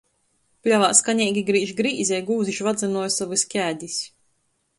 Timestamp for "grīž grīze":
1.49-2.19